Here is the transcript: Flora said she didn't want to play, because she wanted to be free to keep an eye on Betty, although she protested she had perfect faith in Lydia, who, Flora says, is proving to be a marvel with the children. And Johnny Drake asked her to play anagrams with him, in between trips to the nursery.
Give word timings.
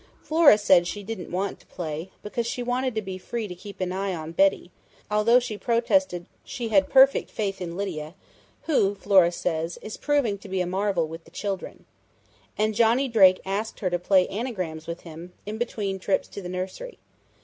Flora 0.19 0.57
said 0.57 0.87
she 0.87 1.03
didn't 1.03 1.29
want 1.29 1.59
to 1.59 1.67
play, 1.67 2.09
because 2.23 2.47
she 2.47 2.63
wanted 2.63 2.95
to 2.95 3.03
be 3.03 3.19
free 3.19 3.47
to 3.47 3.53
keep 3.53 3.79
an 3.79 3.91
eye 3.91 4.15
on 4.15 4.31
Betty, 4.31 4.71
although 5.11 5.39
she 5.39 5.59
protested 5.59 6.25
she 6.43 6.69
had 6.69 6.89
perfect 6.89 7.29
faith 7.29 7.61
in 7.61 7.77
Lydia, 7.77 8.15
who, 8.63 8.95
Flora 8.95 9.31
says, 9.31 9.77
is 9.83 9.97
proving 9.97 10.39
to 10.39 10.49
be 10.49 10.59
a 10.59 10.65
marvel 10.65 11.07
with 11.07 11.25
the 11.25 11.29
children. 11.29 11.85
And 12.57 12.73
Johnny 12.73 13.07
Drake 13.07 13.41
asked 13.45 13.79
her 13.81 13.91
to 13.91 13.99
play 13.99 14.27
anagrams 14.29 14.87
with 14.87 15.01
him, 15.01 15.33
in 15.45 15.59
between 15.59 15.99
trips 15.99 16.27
to 16.29 16.41
the 16.41 16.49
nursery. 16.49 16.97